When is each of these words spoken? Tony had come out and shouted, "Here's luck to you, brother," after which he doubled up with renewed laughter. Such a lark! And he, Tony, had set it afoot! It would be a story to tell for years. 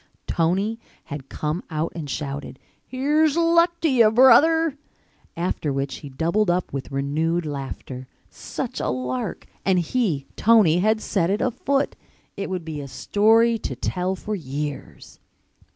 Tony 0.25 0.79
had 1.03 1.29
come 1.29 1.61
out 1.69 1.91
and 1.93 2.09
shouted, 2.09 2.57
"Here's 2.87 3.37
luck 3.37 3.79
to 3.81 3.87
you, 3.87 4.09
brother," 4.09 4.75
after 5.37 5.71
which 5.71 5.97
he 5.97 6.09
doubled 6.09 6.49
up 6.49 6.73
with 6.73 6.91
renewed 6.91 7.45
laughter. 7.45 8.07
Such 8.27 8.79
a 8.79 8.89
lark! 8.89 9.45
And 9.63 9.77
he, 9.77 10.25
Tony, 10.35 10.79
had 10.79 11.01
set 11.01 11.29
it 11.29 11.39
afoot! 11.39 11.95
It 12.35 12.49
would 12.49 12.65
be 12.65 12.81
a 12.81 12.87
story 12.87 13.59
to 13.59 13.75
tell 13.75 14.15
for 14.15 14.33
years. 14.35 15.19